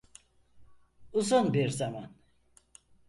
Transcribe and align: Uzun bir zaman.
Uzun 1.13 1.53
bir 1.53 1.69
zaman. 1.69 2.11